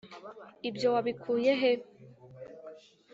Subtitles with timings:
[0.69, 1.71] ibyo wabikuye he?